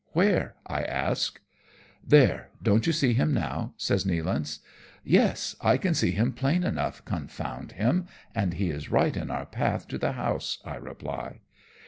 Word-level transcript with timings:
Where?" 0.13 0.55
I 0.65 0.81
ask." 0.83 1.39
There, 2.17 2.49
don't 2.63 2.87
you 2.87 2.91
see 2.91 3.13
him 3.13 3.35
now?" 3.35 3.73
says 3.87 4.03
Nealance." 4.03 4.57
Yes, 5.19 5.55
I 5.61 5.77
can 5.77 5.93
see 5.93 6.09
him 6.09 6.33
plain 6.33 6.63
enough, 6.63 7.05
confound 7.05 7.73
him, 7.73 8.07
and 8.33 8.55
he 8.55 8.71
is 8.71 8.89
right 8.89 9.15
in 9.15 9.29
our 9.29 9.45
path 9.45 9.87
to 9.89 9.99
the 9.99 10.13
house," 10.13 10.57
I 10.65 10.77
reply. 10.77 11.41